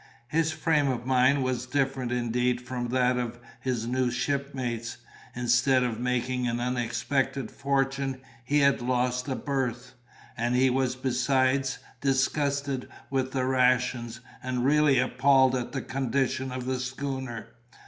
[0.29, 4.97] His frame of mind was different indeed from that of his new shipmates;
[5.35, 9.93] instead of making an unexpected fortune, he had lost a berth;
[10.35, 16.65] and he was besides disgusted with the rations, and really appalled at the condition of
[16.65, 17.49] the schooner.